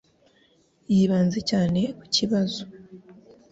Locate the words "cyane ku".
1.49-2.05